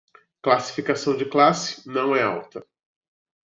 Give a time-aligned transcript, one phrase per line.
[0.41, 2.65] Classificação de classe não é alta